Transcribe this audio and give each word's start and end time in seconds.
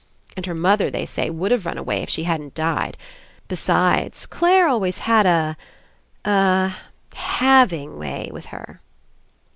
And 0.35 0.47
her 0.47 0.55
mother, 0.55 0.89
they 0.89 1.05
say, 1.05 1.29
would 1.29 1.51
have 1.51 1.67
run 1.67 1.77
away 1.77 2.01
If 2.01 2.09
she 2.09 2.23
hadn't 2.23 2.55
died. 2.55 2.97
Besides, 3.47 4.25
Clare 4.25 4.67
always 4.67 4.97
had 4.97 5.27
a— 5.27 5.55
a— 6.25 6.73
having 7.13 7.99
way 7.99 8.27
with 8.33 8.45
her." 8.47 8.81